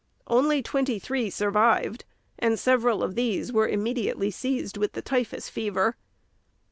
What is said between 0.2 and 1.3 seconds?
Only twenty three